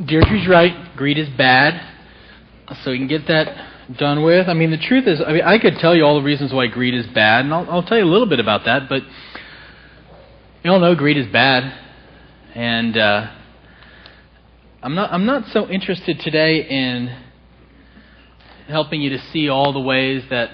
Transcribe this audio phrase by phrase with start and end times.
[0.00, 0.96] Deirdre's right.
[0.96, 1.80] Greed is bad.
[2.82, 4.48] So we can get that done with.
[4.48, 6.66] I mean, the truth is, I mean, I could tell you all the reasons why
[6.66, 8.88] greed is bad, and I'll, I'll tell you a little bit about that.
[8.88, 9.02] But
[10.62, 11.72] you all know greed is bad,
[12.54, 13.30] and uh,
[14.82, 15.12] I'm not.
[15.12, 17.24] I'm not so interested today in
[18.68, 20.50] helping you to see all the ways that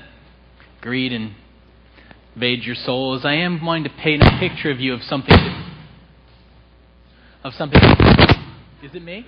[0.80, 5.02] greed invades your soul as I am wanting to paint a picture of you of
[5.02, 5.36] something.
[5.36, 5.70] That,
[7.42, 7.80] of something.
[8.84, 9.26] Is it me?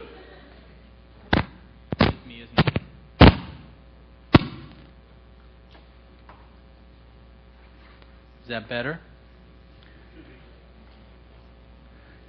[1.33, 2.83] It's me, isn't it?
[8.42, 9.01] Is that better?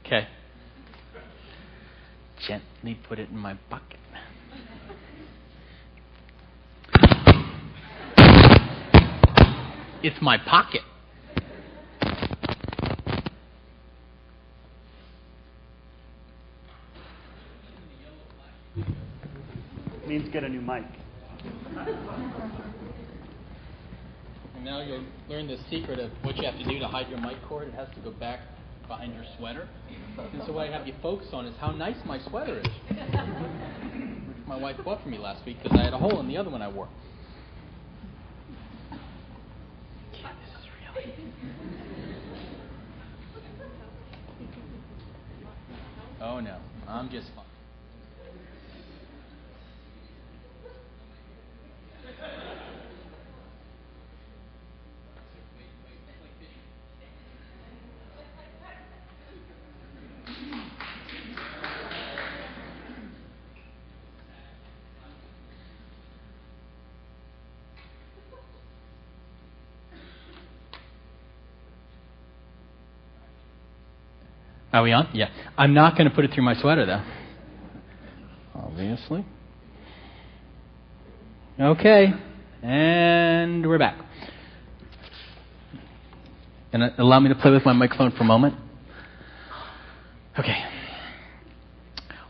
[0.05, 0.25] Okay.
[2.47, 3.99] Gently put it in my bucket.
[10.01, 10.81] It's my pocket.
[20.07, 20.83] Means get a new mic.
[24.55, 27.19] And now you'll learn the secret of what you have to do to hide your
[27.19, 27.67] mic cord.
[27.67, 28.39] It has to go back
[28.87, 29.67] behind your sweater.
[30.17, 32.67] And so what I have you focus on is how nice my sweater is.
[34.27, 36.37] Which my wife bought for me last week because I had a hole in the
[36.37, 36.87] other one I wore.
[46.19, 47.46] Oh no, I'm just fine.
[74.77, 75.09] Are we on?
[75.11, 75.29] Yeah.
[75.57, 77.03] I'm not going to put it through my sweater, though.
[78.53, 79.25] Obviously.
[81.59, 82.13] Okay.
[82.61, 83.99] And we're back.
[86.71, 88.53] And uh, allow me to play with my microphone for a moment.
[90.37, 90.63] Okay.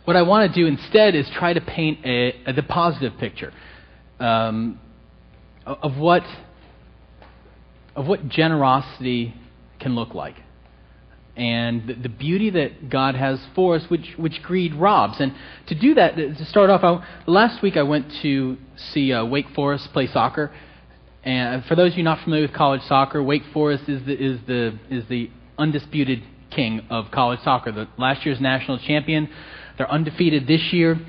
[0.05, 3.51] What I want to do instead is try to paint a, a the positive picture
[4.21, 4.79] um,
[5.65, 6.23] of what
[7.93, 9.33] of what generosity
[9.81, 10.35] can look like
[11.37, 15.19] and the, the, beauty that God has for us, which, which greed robs.
[15.19, 15.33] And
[15.67, 18.57] to do that, to start off, I, last week I went to
[18.91, 20.51] see uh, Wake Forest play soccer.
[21.23, 24.39] And for those of you not familiar with college soccer, Wake Forest is the, is
[24.47, 27.71] the, is the undisputed king of college soccer.
[27.71, 29.29] The last year's national champion.
[29.77, 30.99] They're undefeated this year,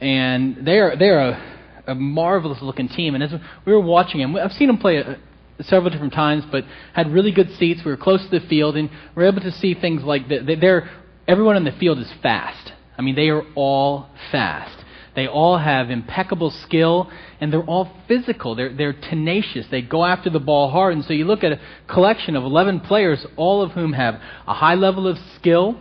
[0.00, 1.54] and they are they're a,
[1.86, 3.14] a marvelous looking team.
[3.14, 3.32] And as
[3.64, 5.18] we were watching them, I've seen them play a,
[5.62, 7.80] several different times, but had really good seats.
[7.84, 10.58] We were close to the field, and we are able to see things like that.
[10.60, 10.90] They're,
[11.26, 12.72] everyone in the field is fast.
[12.98, 14.84] I mean, they are all fast.
[15.14, 18.54] They all have impeccable skill, and they're all physical.
[18.54, 19.66] They're, they're tenacious.
[19.70, 20.92] They go after the ball hard.
[20.92, 24.54] And so you look at a collection of 11 players, all of whom have a
[24.54, 25.78] high level of skill,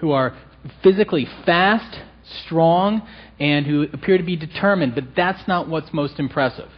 [0.00, 0.36] who are
[0.82, 1.98] physically fast,
[2.44, 3.08] strong,
[3.40, 4.94] and who appear to be determined.
[4.94, 6.68] But that's not what's most impressive.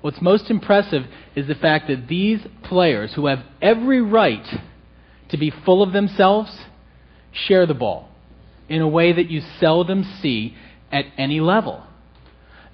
[0.00, 1.04] What's most impressive
[1.34, 4.46] is the fact that these players, who have every right
[5.30, 6.56] to be full of themselves,
[7.32, 8.08] share the ball
[8.68, 10.54] in a way that you seldom see
[10.92, 11.82] at any level.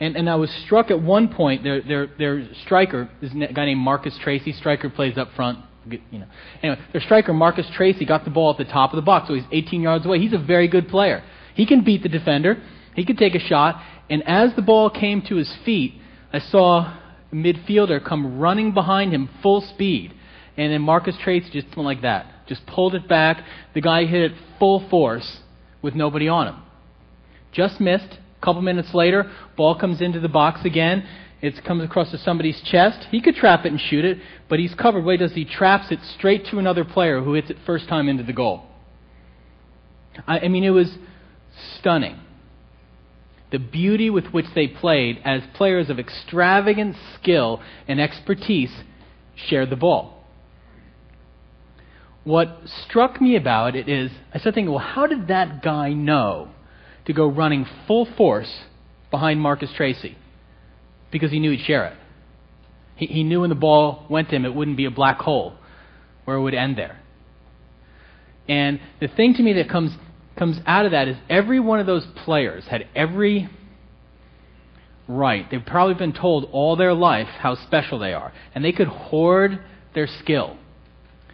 [0.01, 3.67] And, and I was struck at one point, their, their, their striker is a guy
[3.67, 4.53] named Marcus Tracy.
[4.53, 5.61] Striker plays up front.
[5.87, 6.27] You know.
[6.63, 9.35] Anyway, their striker, Marcus Tracy, got the ball at the top of the box, so
[9.35, 10.19] he's 18 yards away.
[10.19, 11.23] He's a very good player.
[11.55, 12.63] He can beat the defender,
[12.97, 15.95] he could take a shot, and as the ball came to his feet,
[16.33, 16.97] I saw
[17.35, 20.15] midfielder come running behind him full speed.
[20.57, 22.47] And then Marcus Tracy just went like that.
[22.47, 23.45] Just pulled it back.
[23.75, 25.41] The guy hit it full force
[25.83, 26.63] with nobody on him.
[27.53, 28.19] Just missed.
[28.41, 31.07] A couple minutes later, ball comes into the box again.
[31.41, 33.09] It comes across to somebody's chest.
[33.11, 34.19] He could trap it and shoot it,
[34.49, 35.09] but he's covered.
[35.11, 38.23] He does, he traps it straight to another player who hits it first time into
[38.23, 38.63] the goal.
[40.27, 40.97] I, I mean, it was
[41.79, 42.19] stunning
[43.51, 48.73] the beauty with which they played as players of extravagant skill and expertise
[49.37, 50.25] shared the ball.
[52.25, 56.49] What struck me about it is I started thinking, well, how did that guy know
[57.05, 58.63] to go running full force
[59.11, 60.17] behind Marcus Tracy?
[61.11, 61.97] Because he knew he'd share it.
[62.97, 65.55] He, he knew when the ball went to him, it wouldn't be a black hole
[66.25, 66.99] where it would end there.
[68.49, 69.93] And the thing to me that comes
[70.37, 73.49] comes out of that is every one of those players had every
[75.07, 75.49] right.
[75.51, 78.33] They've probably been told all their life how special they are.
[78.55, 79.63] And they could hoard
[79.95, 80.57] their skill.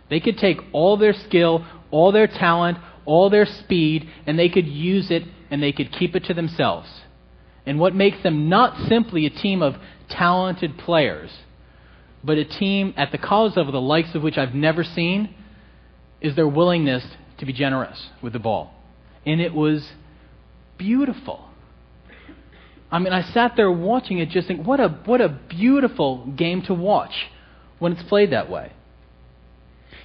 [0.09, 4.67] They could take all their skill, all their talent, all their speed and they could
[4.67, 6.89] use it and they could keep it to themselves.
[7.67, 9.75] And what makes them not simply a team of
[10.09, 11.31] talented players,
[12.23, 15.35] but a team at the college level, the likes of which I've never seen,
[16.21, 17.05] is their willingness
[17.39, 18.75] to be generous with the ball.
[19.27, 19.89] And it was
[20.79, 21.49] beautiful.
[22.91, 26.63] I mean, I sat there watching it just think, what a, what a beautiful game
[26.63, 27.13] to watch
[27.79, 28.73] when it's played that way.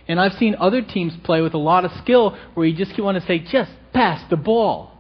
[0.08, 3.20] And I've seen other teams play with a lot of skill where you just want
[3.20, 4.92] to say, just pass the ball.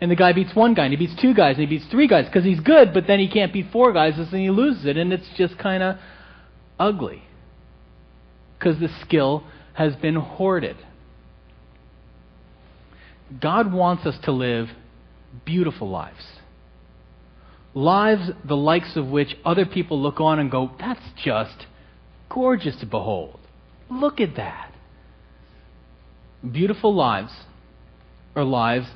[0.00, 2.08] And the guy beats one guy, and he beats two guys, and he beats three
[2.08, 4.96] guys because he's good, but then he can't beat four guys, and he loses it.
[4.96, 5.96] And it's just kind of
[6.76, 7.22] ugly
[8.58, 9.44] because the skill
[9.74, 10.76] has been hoarded.
[13.40, 14.68] God wants us to live
[15.44, 16.24] beautiful lives.
[17.74, 21.66] Lives the likes of which other people look on and go, that's just
[22.28, 23.38] gorgeous to behold.
[23.90, 24.72] Look at that.
[26.50, 27.32] Beautiful lives
[28.34, 28.86] are lives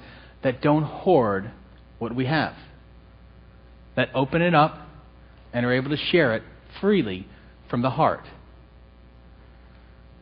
[0.43, 1.51] that don't hoard
[1.99, 2.55] what we have,
[3.95, 4.79] that open it up
[5.53, 6.43] and are able to share it
[6.81, 7.27] freely
[7.71, 8.25] from the heart.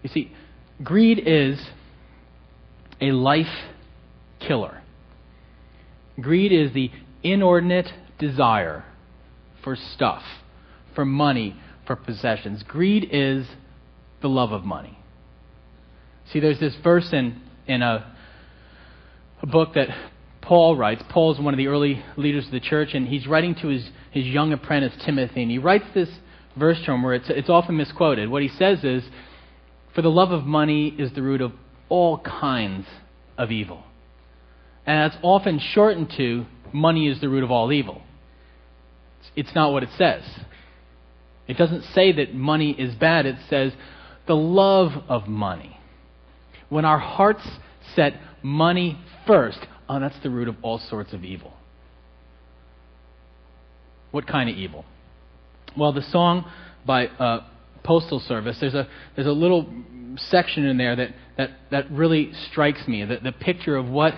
[0.02, 0.32] You see,
[0.82, 1.58] greed is
[3.00, 3.46] a life
[4.46, 4.82] killer.
[6.20, 6.90] Greed is the
[7.22, 7.88] inordinate
[8.18, 8.84] desire
[9.62, 10.22] for stuff,
[10.94, 11.56] for money,
[11.86, 12.62] for possessions.
[12.62, 13.46] Greed is
[14.22, 14.98] the love of money.
[16.32, 18.14] See, there's this verse in, in a,
[19.42, 19.88] a book that
[20.40, 21.02] Paul writes.
[21.08, 24.24] Paul's one of the early leaders of the church, and he's writing to his, his
[24.26, 26.08] young apprentice, Timothy, and he writes this
[26.56, 28.28] verse to him where it's, it's often misquoted.
[28.28, 29.02] What he says is,
[29.94, 31.52] For the love of money is the root of
[31.88, 32.86] all kinds
[33.36, 33.82] of evil.
[34.86, 38.02] And that's often shortened to, money is the root of all evil.
[39.34, 40.22] It's not what it says.
[41.46, 43.72] It doesn't say that money is bad, it says
[44.26, 45.78] the love of money.
[46.68, 47.46] When our hearts
[47.94, 49.58] set money first,
[49.88, 51.52] oh, that's the root of all sorts of evil.
[54.10, 54.84] What kind of evil?
[55.76, 56.50] Well, the song
[56.86, 57.46] by uh,
[57.82, 59.68] Postal Service, there's a, there's a little
[60.16, 64.14] section in there that, that, that really strikes me the, the picture of what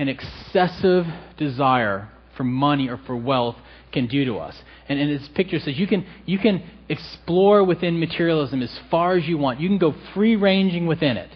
[0.00, 1.04] an excessive
[1.36, 3.56] desire for money or for wealth
[3.92, 4.56] can do to us.
[4.88, 9.26] And, and this picture says you can, you can explore within materialism as far as
[9.26, 9.60] you want.
[9.60, 11.30] You can go free ranging within it.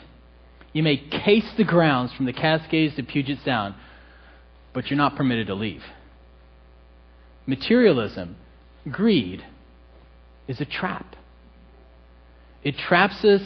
[0.72, 3.74] You may case the grounds from the Cascades to Puget Sound,
[4.72, 5.82] but you're not permitted to leave.
[7.46, 8.34] Materialism,
[8.90, 9.44] greed,
[10.48, 11.16] is a trap.
[12.62, 13.42] It traps us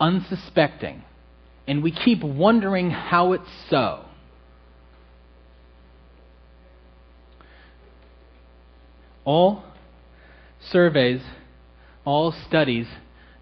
[0.00, 1.04] unsuspecting,
[1.68, 4.06] and we keep wondering how it's so.
[9.26, 9.64] All
[10.70, 11.20] surveys,
[12.04, 12.86] all studies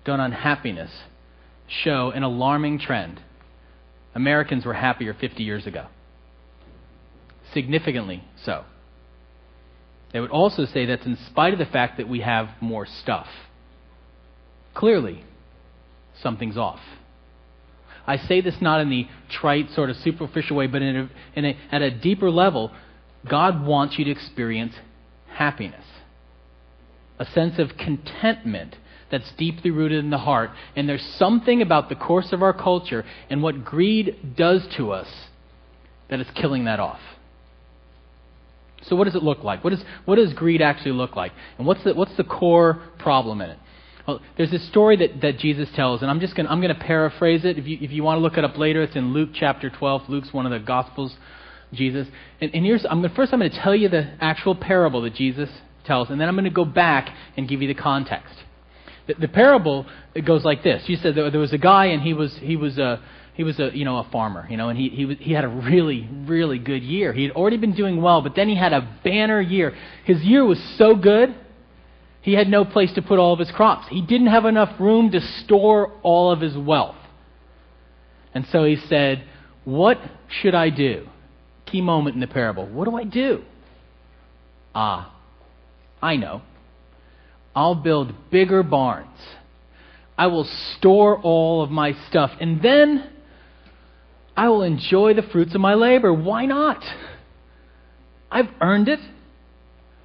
[0.04, 0.90] done on happiness
[1.68, 3.20] show an alarming trend.
[4.14, 5.86] Americans were happier 50 years ago.
[7.52, 8.64] Significantly so.
[10.12, 13.26] They would also say that's in spite of the fact that we have more stuff.
[14.72, 15.22] Clearly,
[16.22, 16.80] something's off.
[18.06, 21.44] I say this not in the trite, sort of superficial way, but in a, in
[21.44, 22.70] a, at a deeper level.
[23.28, 24.74] God wants you to experience
[25.34, 25.84] happiness,
[27.18, 28.76] a sense of contentment
[29.10, 30.50] that's deeply rooted in the heart.
[30.74, 35.08] And there's something about the course of our culture and what greed does to us
[36.10, 37.00] that is killing that off.
[38.82, 39.64] So, what does it look like?
[39.64, 41.32] What, is, what does greed actually look like?
[41.58, 43.58] And what's the, what's the core problem in it?
[44.06, 47.44] Well, there's this story that, that Jesus tells, and I'm just going I'm to paraphrase
[47.44, 47.56] it.
[47.58, 50.02] If you, if you want to look it up later, it's in Luke chapter 12.
[50.08, 51.16] Luke's one of the Gospels
[51.72, 52.06] Jesus.
[52.40, 55.14] And, and here's, I'm gonna, first I'm going to tell you the actual parable that
[55.14, 55.48] Jesus
[55.84, 58.34] tells, and then I'm going to go back and give you the context.
[59.06, 60.88] The, the parable it goes like this.
[60.88, 63.02] You said there, there was a guy, and he was he was a
[63.34, 65.48] he was a you know a farmer, you know, and he he he had a
[65.48, 67.12] really really good year.
[67.12, 69.76] He had already been doing well, but then he had a banner year.
[70.04, 71.34] His year was so good,
[72.22, 73.86] he had no place to put all of his crops.
[73.88, 76.96] He didn't have enough room to store all of his wealth.
[78.32, 79.24] And so he said,
[79.64, 81.08] "What should I do?"
[81.74, 82.66] Key moment in the parable.
[82.66, 83.42] What do I do?
[84.74, 85.12] Ah,
[86.00, 86.42] I know.
[87.54, 89.18] I'll build bigger barns.
[90.16, 90.44] I will
[90.76, 92.30] store all of my stuff.
[92.40, 93.10] And then
[94.36, 96.14] I will enjoy the fruits of my labor.
[96.14, 96.82] Why not?
[98.30, 99.00] I've earned it.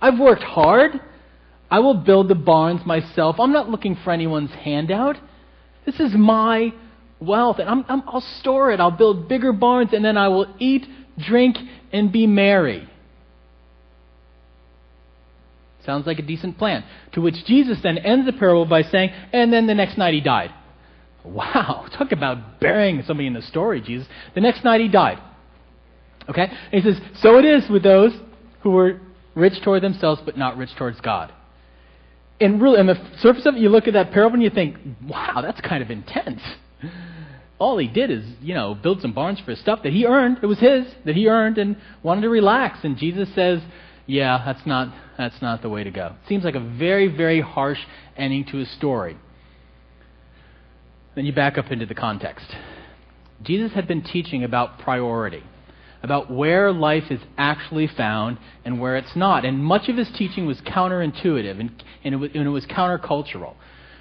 [0.01, 0.99] I've worked hard.
[1.69, 3.35] I will build the barns myself.
[3.39, 5.17] I'm not looking for anyone's handout.
[5.85, 6.73] This is my
[7.19, 8.79] wealth, and i will store it.
[8.79, 10.87] I'll build bigger barns, and then I will eat
[11.27, 11.57] drink,
[11.91, 12.89] and be merry.
[15.85, 16.83] Sounds like a decent plan.
[17.13, 20.21] To which Jesus then ends the parable by saying, and then the next night he
[20.21, 20.53] died.
[21.23, 24.07] Wow, talk about burying somebody in the story, Jesus.
[24.35, 25.19] The next night he died.
[26.29, 26.43] Okay?
[26.71, 28.13] And he says, So it is with those
[28.61, 28.99] who were
[29.35, 31.33] rich toward themselves but not rich towards God.
[32.41, 34.77] And really, on the surface of it, you look at that parable and you think,
[35.05, 36.41] wow, that's kind of intense.
[37.59, 40.39] All he did is, you know, build some barns for his stuff that he earned.
[40.41, 42.79] It was his, that he earned and wanted to relax.
[42.83, 43.61] And Jesus says,
[44.05, 46.15] yeah, that's not, that's not the way to go.
[46.27, 47.79] Seems like a very, very harsh
[48.15, 49.17] ending to his story.
[51.15, 52.45] Then you back up into the context.
[53.43, 55.43] Jesus had been teaching about priority
[56.01, 59.45] about where life is actually found and where it's not.
[59.45, 63.55] And much of his teaching was counterintuitive and, and, it, and it was countercultural.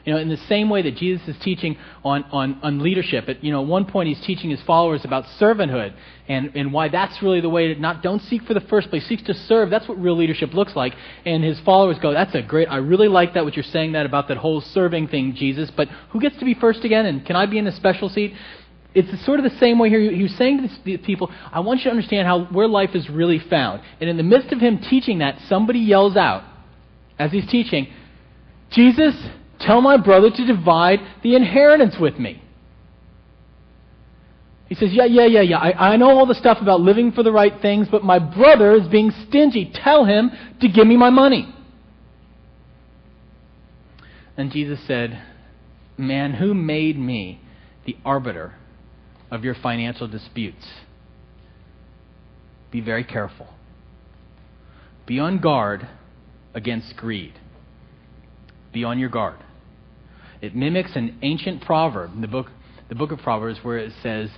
[0.08, 3.44] You know, in the same way that Jesus is teaching on, on, on leadership, at
[3.44, 5.92] you know, one point he's teaching his followers about servanthood
[6.26, 9.06] and, and why that's really the way to not don't seek for the first place,
[9.06, 9.68] seek to serve.
[9.68, 10.94] That's what real leadership looks like.
[11.26, 14.06] And his followers go, That's a great I really like that what you're saying that
[14.06, 17.04] about that whole serving thing, Jesus, but who gets to be first again?
[17.04, 18.32] And can I be in a special seat?
[18.94, 20.10] it's sort of the same way here.
[20.10, 23.10] He was saying to these people, I want you to understand how where life is
[23.10, 23.82] really found.
[24.00, 26.44] And in the midst of him teaching that, somebody yells out
[27.18, 27.92] as he's teaching,
[28.70, 29.14] Jesus,
[29.60, 32.42] tell my brother to divide the inheritance with me.
[34.68, 35.58] He says, Yeah, yeah, yeah, yeah.
[35.58, 38.74] I, I know all the stuff about living for the right things, but my brother
[38.74, 39.72] is being stingy.
[39.74, 41.54] Tell him to give me my money.
[44.36, 45.22] And Jesus said,
[45.96, 47.40] Man, who made me
[47.86, 48.54] the arbiter
[49.30, 50.66] of your financial disputes.
[52.70, 53.48] Be very careful.
[55.06, 55.88] Be on guard
[56.54, 57.32] against greed.
[58.72, 59.38] Be on your guard.
[60.40, 62.46] It mimics an ancient proverb in the book,
[62.88, 64.30] the book of Proverbs where it says,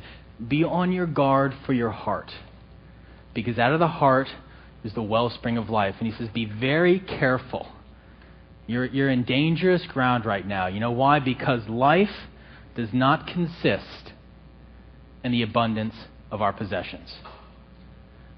[0.47, 2.31] Be on your guard for your heart.
[3.35, 4.29] Because out of the heart
[4.83, 5.97] is the wellspring of life.
[5.99, 7.69] And he says, Be very careful.
[8.67, 10.69] You're, you're in dangerous ground right now.
[10.69, 11.19] You know why?
[11.19, 12.09] Because life
[12.77, 14.13] does not consist
[15.25, 15.95] in the abundance
[16.31, 17.13] of our possessions.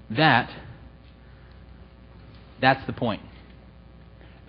[0.09, 0.49] That,
[2.59, 3.21] that's the point.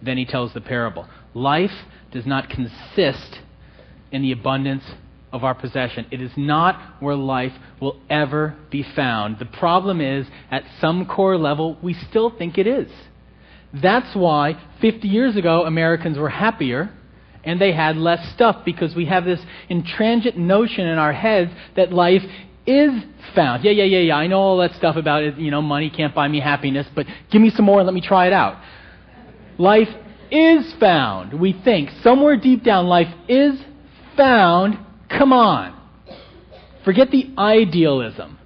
[0.03, 1.07] Then he tells the parable.
[1.35, 1.71] Life
[2.15, 3.41] does not consist
[4.11, 4.85] in the abundance
[5.33, 6.07] of our possession.
[6.13, 9.41] It is not where life will ever be found.
[9.41, 12.89] The problem is, at some core level, we still think it is.
[13.75, 16.91] That's why 50 years ago, Americans were happier
[17.43, 21.93] and they had less stuff because we have this intransigent notion in our heads that
[21.93, 22.23] life
[22.65, 22.93] is
[23.35, 23.65] found.
[23.65, 24.17] Yeah, yeah, yeah, yeah.
[24.17, 25.37] I know all that stuff about it.
[25.37, 28.01] You know, money can't buy me happiness, but give me some more and let me
[28.01, 28.57] try it out.
[29.59, 29.89] Life
[30.35, 31.39] is found.
[31.39, 33.61] We think somewhere deep down, life is
[34.17, 34.79] found.
[35.09, 35.81] Come on.
[36.85, 38.39] Forget the idealism.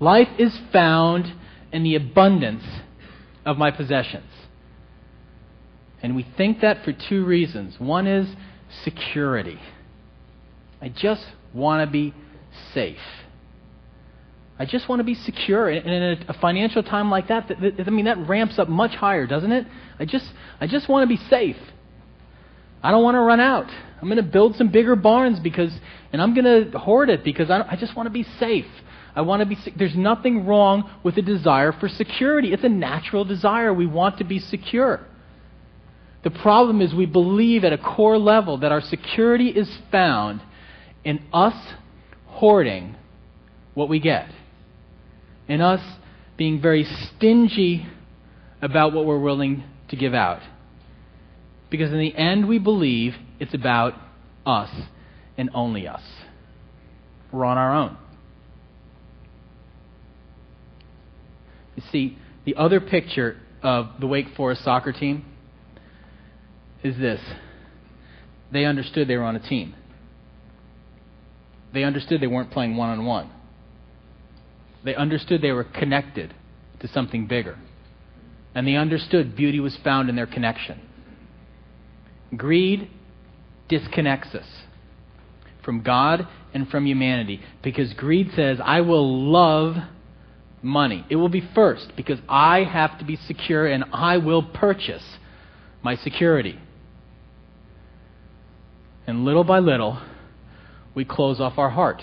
[0.00, 1.32] Life is found
[1.72, 2.64] in the abundance
[3.46, 4.30] of my possessions.
[6.02, 7.78] And we think that for two reasons.
[7.78, 8.26] One is
[8.82, 9.60] security.
[10.80, 11.24] I just
[11.54, 12.12] want to be
[12.74, 12.98] safe.
[14.62, 15.68] I just want to be secure.
[15.68, 17.50] And in a, financial time like that,
[17.84, 19.66] I mean, that ramps up much higher, doesn't it?
[19.98, 20.24] I just,
[20.60, 21.56] I just want to be safe.
[22.80, 23.68] I don't want to run out.
[24.00, 25.76] I'm going to build some bigger barns because,
[26.12, 28.66] and I'm going to hoard it because I, I just want to be safe.
[29.16, 29.58] I want to be.
[29.76, 32.52] There's nothing wrong with a desire for security.
[32.52, 33.74] It's a natural desire.
[33.74, 35.04] We want to be secure.
[36.22, 40.40] The problem is we believe at a core level that our security is found
[41.02, 41.74] in us
[42.26, 42.94] hoarding
[43.74, 44.28] what we get,
[45.48, 45.80] in us
[46.36, 47.86] being very stingy
[48.60, 50.40] about what we're willing to give out.
[51.70, 53.94] Because in the end, we believe it's about
[54.46, 54.70] us
[55.36, 56.02] and only us.
[57.32, 57.96] We're on our own.
[61.76, 65.24] You see, the other picture of the Wake Forest soccer team
[66.82, 67.20] is this
[68.52, 69.74] they understood they were on a team.
[71.72, 73.30] They understood they weren't playing one on one.
[74.84, 76.34] They understood they were connected
[76.80, 77.58] to something bigger.
[78.54, 80.80] And they understood beauty was found in their connection.
[82.36, 82.90] Greed
[83.68, 84.46] disconnects us
[85.64, 89.76] from God and from humanity because greed says, I will love
[90.62, 91.06] money.
[91.08, 95.04] It will be first because I have to be secure and I will purchase
[95.82, 96.58] my security.
[99.06, 100.00] And little by little,
[100.94, 102.02] we close off our heart.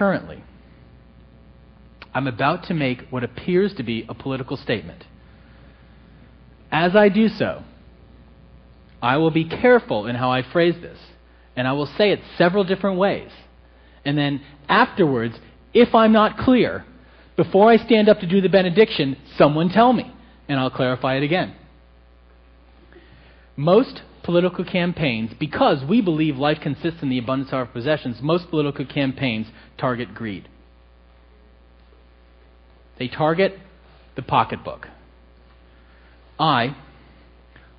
[0.00, 0.42] Currently,
[2.14, 5.04] I'm about to make what appears to be a political statement.
[6.72, 7.64] As I do so,
[9.02, 10.96] I will be careful in how I phrase this,
[11.54, 13.30] and I will say it several different ways.
[14.02, 14.40] And then
[14.70, 15.38] afterwards,
[15.74, 16.86] if I'm not clear,
[17.36, 20.10] before I stand up to do the benediction, someone tell me,
[20.48, 21.54] and I'll clarify it again.
[23.54, 28.50] Most political campaigns, because we believe life consists in the abundance of our possessions, most
[28.50, 29.46] political campaigns
[29.78, 30.48] target greed.
[32.98, 33.58] They target
[34.16, 34.88] the pocketbook.
[36.38, 36.76] I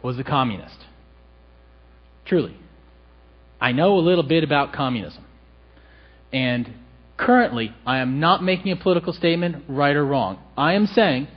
[0.02, 0.78] was a communist.
[2.26, 2.58] Truly.
[3.60, 5.24] I know a little bit about communism.
[6.34, 6.74] And
[7.18, 10.40] currently, I am not making a political statement, right or wrong.
[10.58, 11.28] I am saying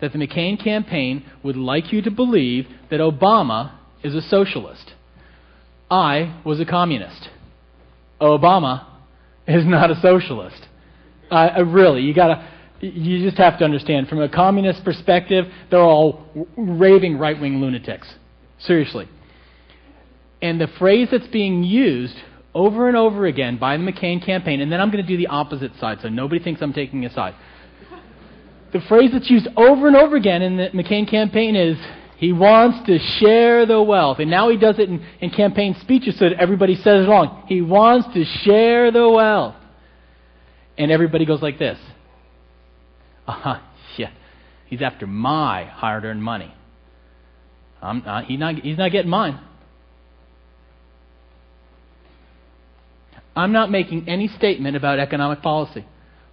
[0.00, 4.92] that the McCain campaign would like you to believe that Obama is a socialist.
[5.90, 7.28] I was a communist.
[8.20, 8.86] Obama
[9.46, 10.66] is not a socialist.
[11.30, 12.48] Uh, really, you gotta,
[12.80, 14.08] you just have to understand.
[14.08, 18.14] From a communist perspective, they're all raving right-wing lunatics.
[18.58, 19.08] Seriously.
[20.40, 22.16] And the phrase that's being used
[22.54, 25.28] over and over again by the McCain campaign, and then I'm going to do the
[25.28, 27.34] opposite side so nobody thinks I'm taking a side.
[28.72, 31.76] The phrase that's used over and over again in the McCain campaign is
[32.22, 34.20] he wants to share the wealth.
[34.20, 37.46] And now he does it in, in campaign speeches so that everybody says it along.
[37.48, 39.56] He wants to share the wealth.
[40.78, 41.80] And everybody goes like this.
[43.26, 43.58] Uh huh,
[43.96, 44.12] yeah.
[44.66, 46.54] He's after my hard earned money.
[47.82, 49.40] I'm not, he's, not, he's not getting mine.
[53.34, 55.84] I'm not making any statement about economic policy.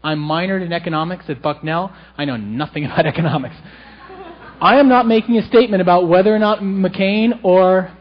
[0.03, 1.91] I'm minored in economics at Bucknell.
[2.15, 3.55] I know nothing about economics.
[4.61, 7.95] I am not making a statement about whether or not McCain or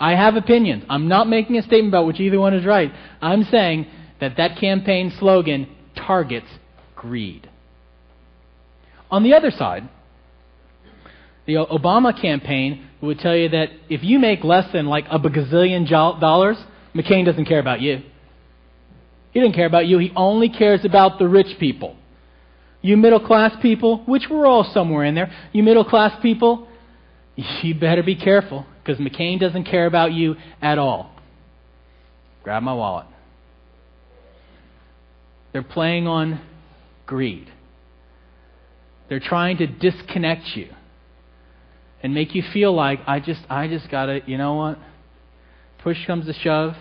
[0.00, 0.84] I have opinions.
[0.88, 2.92] I'm not making a statement about which either one is right.
[3.22, 3.86] I'm saying
[4.20, 6.48] that that campaign slogan targets
[6.96, 7.48] greed.
[9.10, 9.88] On the other side,
[11.46, 15.88] the Obama campaign would tell you that if you make less than like a gazillion
[15.88, 16.56] dollars,
[16.94, 18.02] McCain doesn't care about you.
[19.32, 19.98] He doesn't care about you.
[19.98, 21.96] He only cares about the rich people.
[22.84, 26.68] You middle class people, which we're all somewhere in there, you middle class people,
[27.34, 31.10] you better be careful because McCain doesn't care about you at all.
[32.42, 33.06] Grab my wallet.
[35.54, 36.42] They're playing on
[37.06, 37.50] greed.
[39.08, 40.68] They're trying to disconnect you
[42.02, 44.78] and make you feel like I just I just got to, you know what?
[45.78, 46.74] Push comes to shove.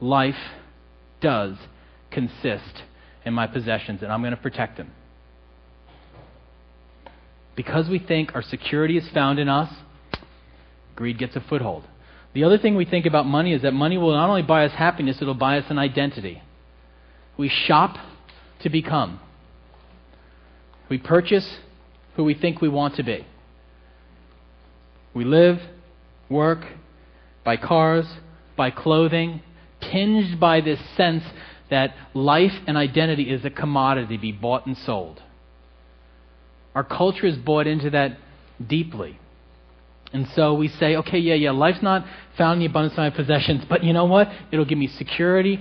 [0.00, 0.36] Life
[1.20, 1.56] does
[2.12, 2.82] consist
[3.24, 4.90] in my possessions, and I'm going to protect them.
[7.54, 9.72] Because we think our security is found in us,
[10.96, 11.84] greed gets a foothold.
[12.34, 14.72] The other thing we think about money is that money will not only buy us
[14.72, 16.42] happiness, it'll buy us an identity.
[17.36, 17.96] We shop
[18.60, 19.20] to become.
[20.88, 21.58] We purchase
[22.16, 23.26] who we think we want to be.
[25.14, 25.60] We live,
[26.30, 26.64] work,
[27.44, 28.06] buy cars,
[28.56, 29.42] buy clothing,
[29.80, 31.24] tinged by this sense
[31.72, 35.22] that life and identity is a commodity to be bought and sold.
[36.74, 38.18] Our culture is bought into that
[38.64, 39.18] deeply.
[40.12, 42.04] And so we say, okay, yeah, yeah, life's not
[42.36, 44.28] found in the abundance of my possessions, but you know what?
[44.52, 45.58] It'll give me security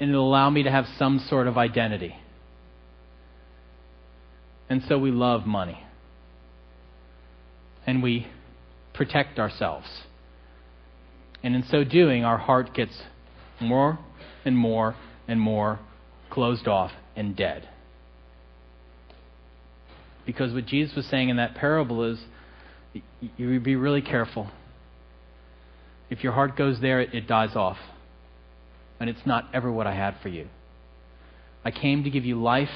[0.00, 2.16] and it'll allow me to have some sort of identity.
[4.68, 5.80] And so we love money.
[7.86, 8.26] And we
[8.94, 9.86] protect ourselves.
[11.44, 13.00] And in so doing, our heart gets
[13.60, 14.00] more
[14.44, 14.96] and more
[15.32, 15.80] and more
[16.30, 17.68] closed off and dead.
[20.24, 22.18] Because what Jesus was saying in that parable is
[23.36, 24.48] you be really careful.
[26.10, 27.78] If your heart goes there, it, it dies off.
[29.00, 30.48] And it's not ever what I had for you.
[31.64, 32.70] I came to give you life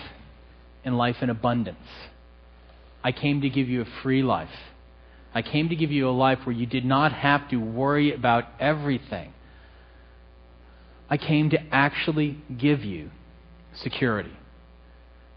[0.83, 1.77] and life in abundance.
[3.05, 4.49] I came to give you a free life.
[5.35, 8.45] I came to give you a life where you did not have to worry about
[8.59, 9.33] everything.
[11.09, 13.11] I came to actually give you
[13.75, 14.37] security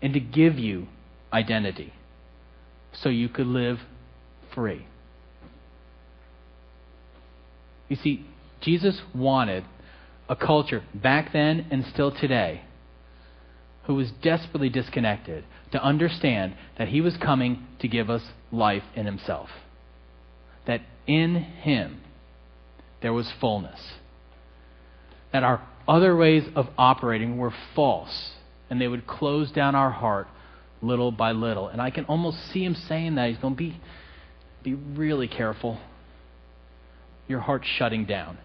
[0.01, 0.87] and to give you
[1.31, 1.93] identity
[2.93, 3.79] so you could live
[4.53, 4.85] free.
[7.87, 8.25] You see,
[8.61, 9.63] Jesus wanted
[10.27, 12.61] a culture back then and still today
[13.85, 19.05] who was desperately disconnected to understand that he was coming to give us life in
[19.05, 19.49] himself.
[20.67, 22.01] That in him
[23.01, 23.79] there was fullness
[25.31, 28.31] that our other ways of operating were false,
[28.69, 30.27] and they would close down our heart
[30.81, 31.67] little by little.
[31.67, 33.29] And I can almost see him saying that.
[33.29, 33.79] He's going to be,
[34.63, 35.79] be really careful.
[37.27, 38.37] Your heart's shutting down.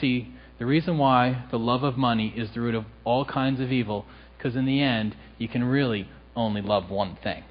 [0.00, 3.72] See, the reason why the love of money is the root of all kinds of
[3.72, 7.44] evil, because in the end, you can really only love one thing.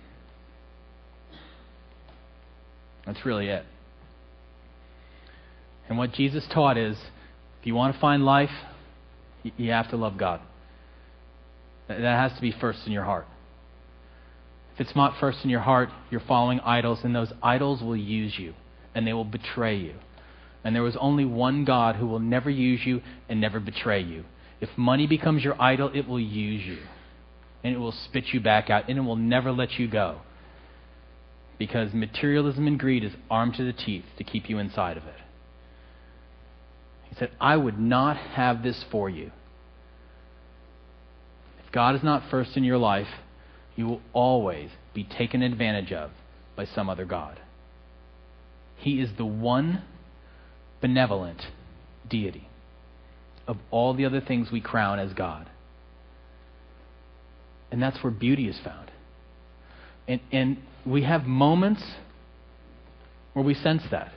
[3.06, 3.66] That's really it.
[5.90, 6.98] And what Jesus taught is
[7.62, 8.52] if you want to find life,
[9.44, 10.42] you have to love God.
[11.88, 13.26] That has to be first in your heart.
[14.76, 18.38] If it's not first in your heart, you're following idols, and those idols will use
[18.38, 18.54] you,
[18.94, 19.96] and they will betray you.
[20.64, 24.26] And there was only one God who will never use you and never betray you.
[24.60, 26.80] If money becomes your idol, it will use you,
[27.64, 30.22] and it will spit you back out, and it will never let you go.
[31.58, 35.16] Because materialism and greed is armed to the teeth to keep you inside of it.
[37.10, 39.32] He said, I would not have this for you.
[41.66, 43.08] If God is not first in your life,
[43.76, 46.12] you will always be taken advantage of
[46.56, 47.40] by some other God.
[48.78, 49.84] He is the one
[50.82, 51.48] benevolent
[52.08, 52.48] deity
[53.48, 55.50] of all the other things we crown as God.
[57.72, 58.92] And that's where beauty is found.
[60.08, 61.84] And, and we have moments
[63.34, 64.12] where we sense that.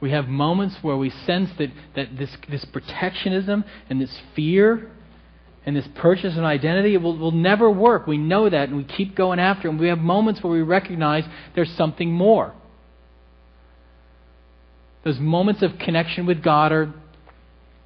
[0.00, 4.90] We have moments where we sense that, that this, this protectionism and this fear
[5.66, 8.06] and this purchase of identity will, will never work.
[8.06, 9.72] We know that, and we keep going after it.
[9.72, 12.54] And we have moments where we recognize there's something more.
[15.04, 16.94] Those moments of connection with God are,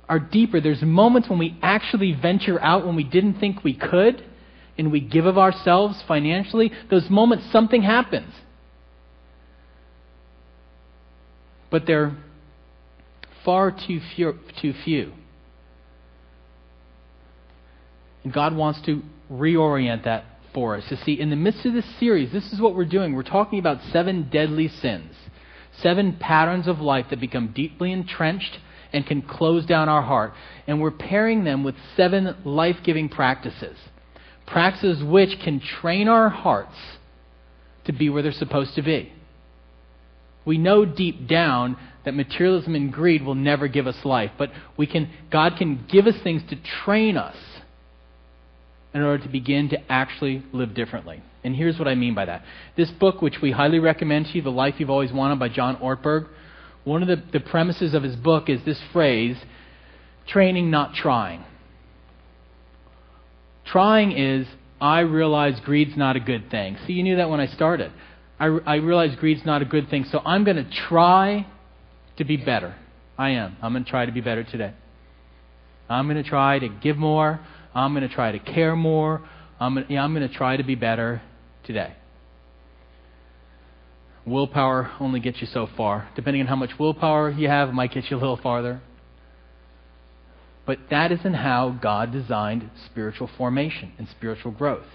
[0.09, 0.61] are deeper.
[0.61, 4.24] There's moments when we actually venture out when we didn't think we could,
[4.79, 6.72] and we give of ourselves financially.
[6.90, 8.33] Those moments, something happens.
[11.74, 12.16] But they're
[13.44, 14.38] far too few.
[14.62, 15.12] Too few.
[18.22, 20.84] And God wants to reorient that for us.
[20.88, 23.12] You see, in the midst of this series, this is what we're doing.
[23.12, 25.16] We're talking about seven deadly sins,
[25.82, 28.60] seven patterns of life that become deeply entrenched
[28.92, 30.32] and can close down our heart.
[30.68, 33.76] And we're pairing them with seven life giving practices.
[34.46, 36.76] Practices which can train our hearts
[37.87, 39.12] to be where they're supposed to be.
[40.44, 44.87] We know deep down that materialism and greed will never give us life, but we
[44.87, 47.37] can, God can give us things to train us
[48.92, 51.22] in order to begin to actually live differently.
[51.42, 52.42] And here's what I mean by that.
[52.76, 55.76] This book, which we highly recommend to you, The Life You've Always Wanted by John
[55.76, 56.28] Ortberg,
[56.85, 59.37] one of the, the premises of his book is this phrase
[60.26, 61.44] training, not trying.
[63.66, 64.46] Trying is,
[64.80, 66.76] I realize greed's not a good thing.
[66.87, 67.92] See, you knew that when I started.
[68.38, 71.46] I, I realize greed's not a good thing, so I'm going to try
[72.16, 72.74] to be better.
[73.16, 73.56] I am.
[73.62, 74.72] I'm going to try to be better today.
[75.88, 77.40] I'm going to try to give more.
[77.74, 79.22] I'm going to try to care more.
[79.60, 81.22] I'm going, to, yeah, I'm going to try to be better
[81.64, 81.94] today.
[84.26, 86.08] Willpower only gets you so far.
[86.16, 88.80] Depending on how much willpower you have, it might get you a little farther.
[90.66, 94.86] But that isn't how God designed spiritual formation and spiritual growth.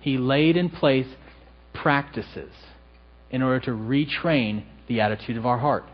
[0.00, 1.06] He laid in place
[1.74, 2.52] practices
[3.30, 5.84] in order to retrain the attitude of our heart.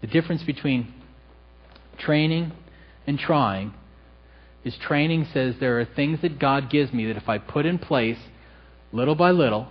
[0.00, 0.94] The difference between
[1.98, 2.52] training
[3.06, 3.74] and trying
[4.64, 7.78] is training says there are things that God gives me that if I put in
[7.78, 8.18] place
[8.92, 9.68] little by little,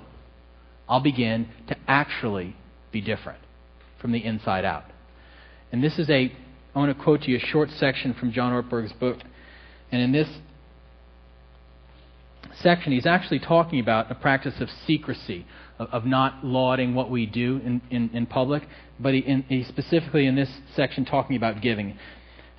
[0.88, 2.56] I'll begin to actually
[2.92, 3.40] be different
[4.02, 4.86] from the inside out.
[5.72, 6.34] And this is a,
[6.74, 9.18] I want to quote to you a short section from John Ortberg's book.
[9.92, 10.28] And in this
[12.62, 15.46] section, he's actually talking about a practice of secrecy,
[15.78, 18.64] of, of not lauding what we do in, in, in public,
[19.00, 21.98] but he, in, he specifically in this section talking about giving.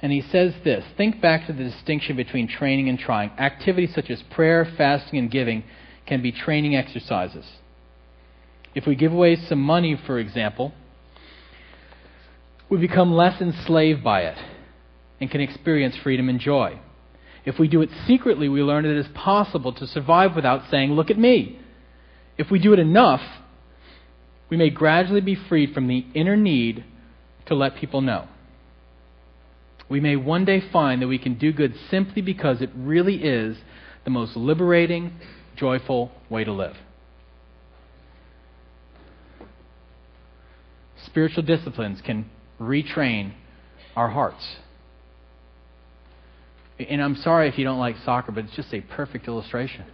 [0.02, 3.30] And he says this Think back to the distinction between training and trying.
[3.38, 5.64] Activities such as prayer, fasting, and giving
[6.06, 7.46] can be training exercises.
[8.74, 10.72] If we give away some money, for example,
[12.68, 14.38] we become less enslaved by it
[15.20, 16.78] and can experience freedom and joy.
[17.44, 20.92] If we do it secretly, we learn that it is possible to survive without saying,
[20.92, 21.58] Look at me.
[22.36, 23.22] If we do it enough,
[24.48, 26.84] we may gradually be freed from the inner need
[27.46, 28.28] to let people know
[29.90, 33.58] we may one day find that we can do good simply because it really is
[34.04, 35.12] the most liberating,
[35.56, 36.76] joyful way to live.
[41.04, 43.32] Spiritual disciplines can retrain
[43.96, 44.56] our hearts.
[46.88, 49.84] And I'm sorry if you don't like soccer, but it's just a perfect illustration.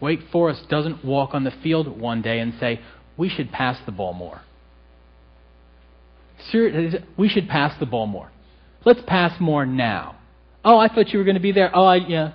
[0.00, 2.80] Wake Forest doesn't walk on the field one day and say,
[3.16, 4.42] we should pass the ball more
[7.16, 8.30] we should pass the ball more.
[8.84, 10.16] Let's pass more now.
[10.64, 11.70] Oh, I thought you were going to be there.
[11.74, 12.32] Oh, I, yeah.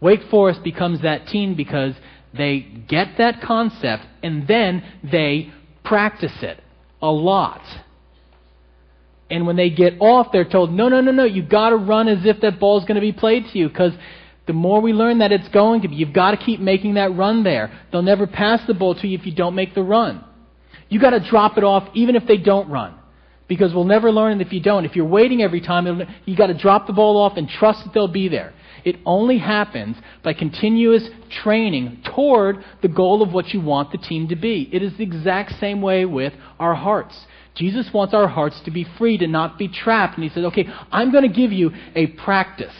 [0.00, 1.94] Wake Forest becomes that team because
[2.36, 5.52] they get that concept and then they
[5.84, 6.62] practice it
[7.00, 7.62] a lot.
[9.32, 12.06] And when they get off, they're told, no, no, no, no, you've got to run
[12.06, 13.94] as if that ball's going to be played to you because
[14.46, 17.16] the more we learn that it's going to be, you've got to keep making that
[17.16, 17.72] run there.
[17.90, 20.22] They'll never pass the ball to you if you don't make the run.
[20.90, 22.94] You got to drop it off even if they don't run
[23.48, 24.84] Because we'll never learn if you don't.
[24.84, 25.86] If you're waiting every time,
[26.26, 28.52] you've got to drop the ball off and trust that they'll be there.
[28.84, 34.28] It only happens by continuous training toward the goal of what you want the team
[34.28, 34.68] to be.
[34.70, 37.26] It is the exact same way with our hearts.
[37.54, 40.16] Jesus wants our hearts to be free, to not be trapped.
[40.16, 42.74] And he says, okay, I'm going to give you a practice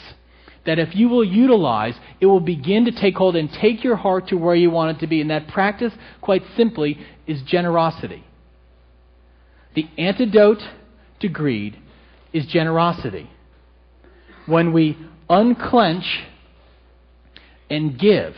[0.64, 4.28] that if you will utilize, it will begin to take hold and take your heart
[4.28, 5.20] to where you want it to be.
[5.20, 8.24] And that practice, quite simply, is generosity.
[9.74, 10.62] The antidote
[11.20, 11.78] to greed
[12.32, 13.28] is generosity.
[14.46, 14.96] When we
[15.28, 16.24] unclench
[17.68, 18.37] and give,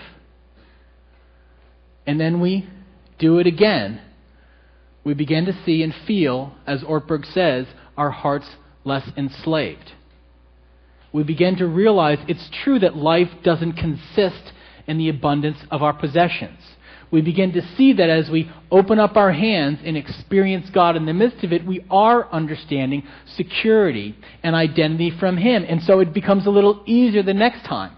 [2.07, 2.69] and then we
[3.19, 4.01] do it again,
[5.05, 8.49] we begin to see and feel, as Ortberg says, our hearts
[8.85, 9.93] less enslaved
[11.15, 14.53] we begin to realize it's true that life doesn't consist
[14.89, 16.59] in the abundance of our possessions.
[17.13, 21.07] We begin to see that as we open up our hands and experience God in
[21.07, 23.05] the midst of it, we are understanding
[23.37, 25.65] security and identity from Him.
[25.69, 27.97] And so it becomes a little easier the next time.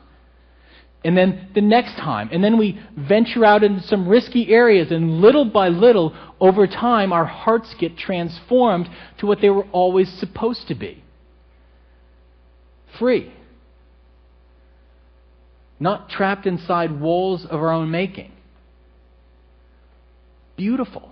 [1.07, 2.31] And then the next time.
[2.33, 7.13] And then we venture out into some risky areas, and little by little, over time,
[7.13, 11.05] our hearts get transformed to what they were always supposed to be
[12.99, 13.33] free.
[15.79, 18.33] Not trapped inside walls of our own making.
[20.57, 21.09] Beautiful.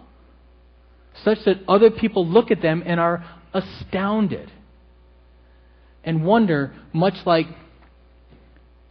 [1.23, 4.51] Such that other people look at them and are astounded
[6.03, 7.47] and wonder, much like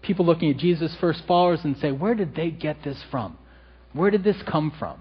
[0.04, 3.38] people looking at Jesus' first followers and say, Where did they get this from?
[3.94, 5.00] Where did this come from?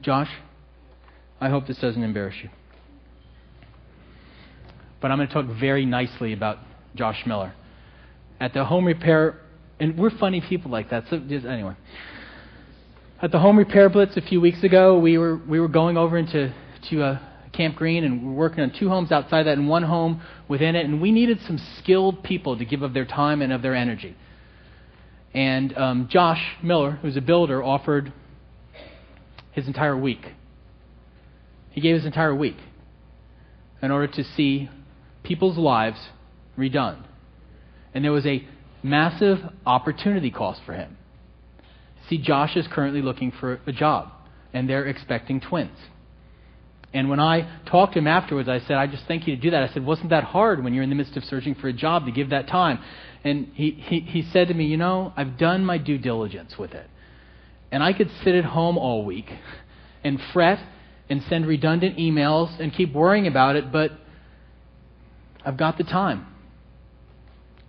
[0.00, 0.30] Josh,
[1.40, 2.50] I hope this doesn't embarrass you
[5.00, 6.58] but I'm going to talk very nicely about
[6.94, 7.54] Josh Miller.
[8.40, 9.40] At the home repair,
[9.78, 11.74] and we're funny people like that, so just anyway.
[13.20, 16.16] At the home repair blitz a few weeks ago, we were we were going over
[16.16, 16.54] into
[16.90, 17.18] to uh,
[17.52, 20.76] Camp Green, and we are working on two homes outside that, and one home within
[20.76, 23.74] it, and we needed some skilled people to give of their time and of their
[23.74, 24.16] energy.
[25.34, 28.12] And um, Josh Miller, who's a builder, offered
[29.52, 30.24] his entire week.
[31.70, 32.56] He gave his entire week
[33.82, 34.68] in order to see
[35.22, 35.98] people's lives
[36.56, 37.04] redone.
[37.94, 38.46] And there was a
[38.82, 40.96] massive opportunity cost for him.
[42.08, 44.10] See, Josh is currently looking for a job,
[44.52, 45.76] and they're expecting twins.
[46.92, 49.50] And when I talked to him afterwards, I said, I just thank you to do
[49.50, 49.62] that.
[49.62, 52.06] I said, wasn't that hard when you're in the midst of searching for a job
[52.06, 52.78] to give that time?
[53.24, 56.72] And he, he, he said to me, You know, I've done my due diligence with
[56.72, 56.88] it.
[57.70, 59.30] And I could sit at home all week
[60.02, 60.58] and fret
[61.10, 63.92] and send redundant emails and keep worrying about it, but
[65.44, 66.26] I've got the time.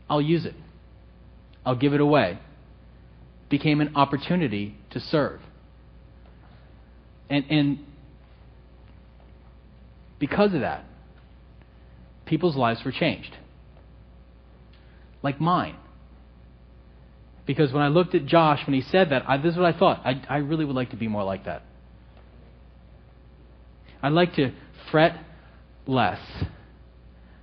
[0.10, 0.56] I'll use it.
[1.66, 2.40] I'll give it away.
[3.50, 5.42] Became an opportunity to serve.
[7.30, 7.80] And, and
[10.20, 10.84] because of that,
[12.26, 13.36] people's lives were changed.
[15.24, 15.76] Like mine.
[17.46, 19.78] Because when I looked at Josh, when he said that, I, this is what I
[19.78, 20.02] thought.
[20.06, 21.64] I, I really would like to be more like that.
[24.04, 24.52] I'd like to
[24.92, 25.18] fret
[25.88, 26.20] less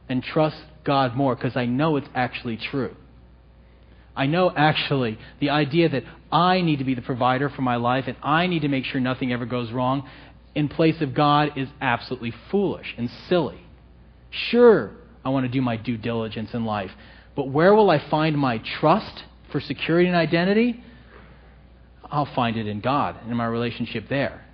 [0.08, 2.94] and trust God more because I know it's actually true.
[4.14, 8.04] I know actually the idea that I need to be the provider for my life
[8.06, 10.08] and I need to make sure nothing ever goes wrong
[10.56, 13.60] in place of God is absolutely foolish and silly.
[14.30, 14.90] Sure,
[15.22, 16.90] I want to do my due diligence in life,
[17.36, 20.82] but where will I find my trust for security and identity?
[22.02, 24.46] I'll find it in God and in my relationship there.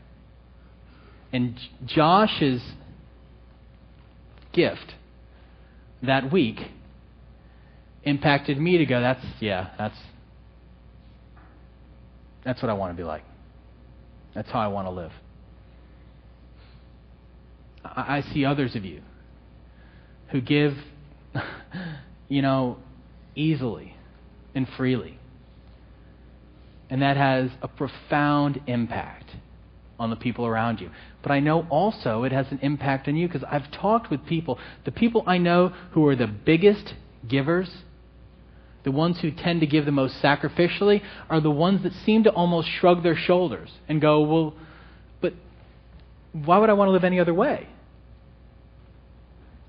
[1.33, 2.63] And Josh's
[4.53, 4.95] gift
[6.03, 6.59] that week
[8.03, 9.97] impacted me to go, that's, yeah, that's,
[12.45, 13.23] that's what I want to be like.
[14.35, 15.13] That's how I want to live.
[17.85, 19.03] I, see others of you
[20.31, 20.75] who give,
[22.29, 22.79] you know,
[23.35, 23.97] easily
[24.55, 25.19] and freely.
[26.91, 29.31] And that has a profound impact
[29.99, 30.91] on the people around you.
[31.23, 34.59] But I know also it has an impact on you because I've talked with people.
[34.85, 36.95] The people I know who are the biggest
[37.29, 37.71] givers,
[38.85, 42.31] the ones who tend to give the most sacrificially, are the ones that seem to
[42.31, 44.55] almost shrug their shoulders and go, well,
[46.33, 47.69] why would I want to live any other way?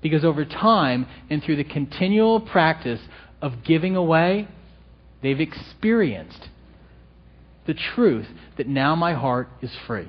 [0.00, 3.00] Because over time and through the continual practice
[3.40, 4.48] of giving away,
[5.22, 6.48] they've experienced
[7.66, 10.08] the truth that now my heart is free.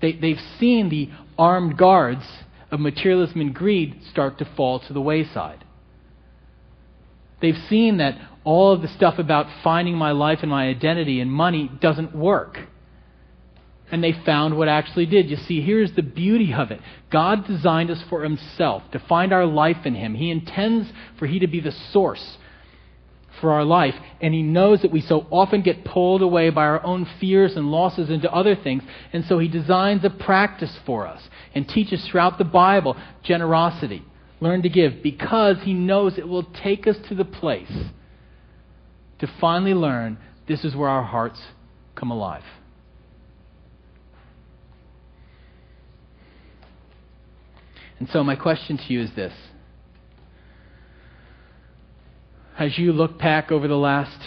[0.00, 2.24] They, they've seen the armed guards
[2.70, 5.64] of materialism and greed start to fall to the wayside.
[7.40, 11.30] They've seen that all of the stuff about finding my life and my identity and
[11.30, 12.58] money doesn't work.
[13.94, 15.30] And they found what actually did.
[15.30, 16.80] You see, here's the beauty of it
[17.12, 20.16] God designed us for Himself, to find our life in Him.
[20.16, 22.36] He intends for He to be the source
[23.40, 26.84] for our life, and He knows that we so often get pulled away by our
[26.84, 31.22] own fears and losses into other things, and so He designs a practice for us
[31.54, 34.04] and teaches throughout the Bible generosity.
[34.40, 37.72] Learn to give because He knows it will take us to the place
[39.20, 41.40] to finally learn this is where our hearts
[41.94, 42.42] come alive.
[48.04, 49.32] And so, my question to you is this
[52.58, 54.18] As you look back over the last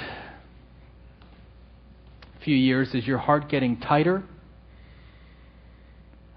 [2.43, 4.23] few years, is your heart getting tighter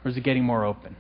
[0.05, 0.97] or is it getting more open?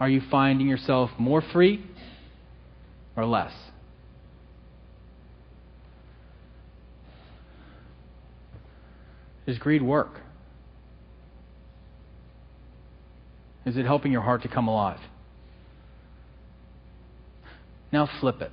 [0.00, 1.84] Are you finding yourself more free
[3.14, 3.52] or less?
[9.44, 10.22] Does greed work?
[13.64, 14.98] Is it helping your heart to come alive?
[17.92, 18.50] Now flip it.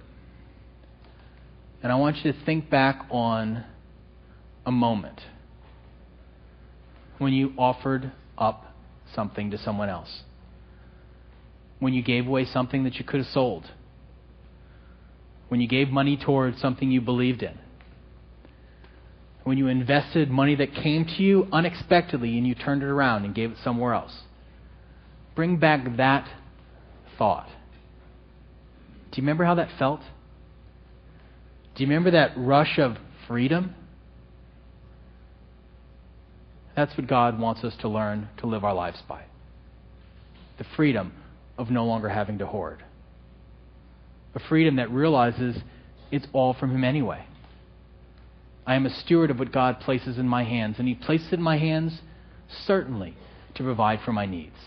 [1.81, 3.63] And I want you to think back on
[4.65, 5.21] a moment
[7.17, 8.65] when you offered up
[9.15, 10.23] something to someone else.
[11.79, 13.65] When you gave away something that you could have sold.
[15.47, 17.57] When you gave money towards something you believed in.
[19.43, 23.33] When you invested money that came to you unexpectedly and you turned it around and
[23.33, 24.15] gave it somewhere else.
[25.39, 26.27] Bring back that
[27.17, 27.47] thought.
[27.47, 30.01] Do you remember how that felt?
[31.75, 33.73] Do you remember that rush of freedom?
[36.75, 39.21] That's what God wants us to learn to live our lives by
[40.57, 41.13] the freedom
[41.57, 42.83] of no longer having to hoard.
[44.35, 45.55] A freedom that realizes
[46.11, 47.23] it's all from Him anyway.
[48.67, 51.35] I am a steward of what God places in my hands, and He places it
[51.35, 52.01] in my hands
[52.65, 53.15] certainly
[53.55, 54.57] to provide for my needs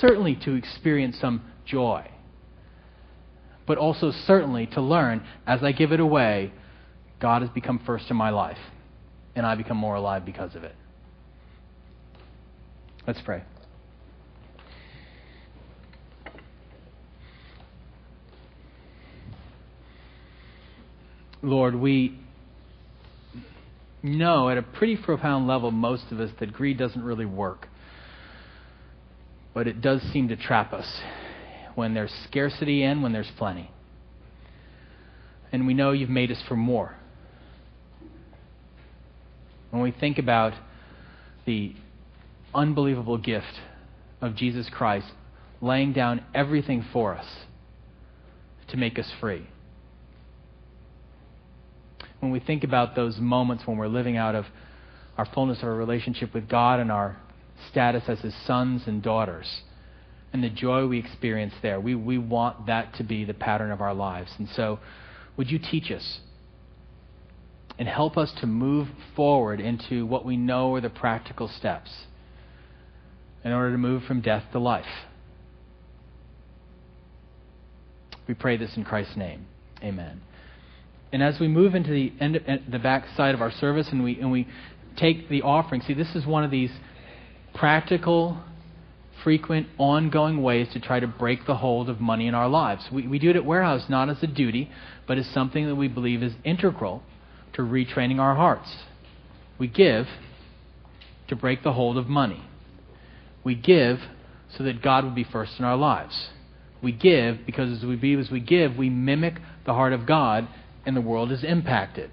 [0.00, 2.08] certainly to experience some joy,
[3.66, 6.52] but also certainly to learn as I give it away,
[7.20, 8.58] God has become first in my life,
[9.34, 10.74] and I become more alive because of it.
[13.06, 13.42] Let's pray.
[21.42, 22.18] Lord, we
[24.02, 27.68] know at a pretty profound level, most of us, that greed doesn't really work
[29.54, 31.00] but it does seem to trap us
[31.76, 33.70] when there's scarcity and when there's plenty.
[35.52, 36.96] And we know you've made us for more.
[39.70, 40.52] When we think about
[41.46, 41.74] the
[42.54, 43.60] unbelievable gift
[44.20, 45.06] of Jesus Christ
[45.60, 47.26] laying down everything for us
[48.68, 49.46] to make us free.
[52.20, 54.46] When we think about those moments when we're living out of
[55.16, 57.16] our fullness of our relationship with God and our
[57.70, 59.62] status as his sons and daughters
[60.32, 61.78] and the joy we experience there.
[61.78, 64.32] We, we want that to be the pattern of our lives.
[64.38, 64.80] And so,
[65.36, 66.20] would you teach us
[67.78, 71.90] and help us to move forward into what we know are the practical steps
[73.44, 74.84] in order to move from death to life?
[78.26, 79.46] We pray this in Christ's name.
[79.82, 80.20] Amen.
[81.12, 84.18] And as we move into the end, the back side of our service and we,
[84.18, 84.48] and we
[84.96, 86.70] take the offering, see, this is one of these
[87.54, 88.38] practical,
[89.22, 92.84] frequent, ongoing ways to try to break the hold of money in our lives.
[92.92, 94.70] We, we do it at Warehouse not as a duty,
[95.06, 97.02] but as something that we believe is integral
[97.54, 98.76] to retraining our hearts.
[99.58, 100.06] We give
[101.28, 102.44] to break the hold of money.
[103.44, 104.00] We give
[104.56, 106.28] so that God would be first in our lives.
[106.82, 110.48] We give because as we as we give, we mimic the heart of God
[110.84, 112.10] and the world is impacted.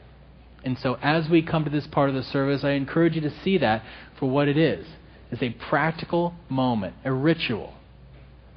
[0.63, 3.41] And so as we come to this part of the service, I encourage you to
[3.43, 3.83] see that
[4.17, 4.85] for what it is
[5.31, 7.73] is a practical moment, a ritual,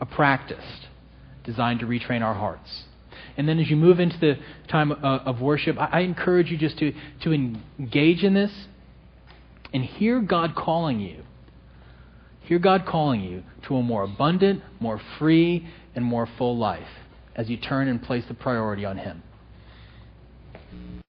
[0.00, 0.64] a practice
[1.44, 2.84] designed to retrain our hearts.
[3.36, 6.58] And then as you move into the time uh, of worship, I, I encourage you
[6.58, 8.52] just to, to engage in this
[9.72, 11.22] and hear God calling you.
[12.42, 16.88] Hear God calling you to a more abundant, more free, and more full life
[17.34, 19.22] as you turn and place the priority on Him.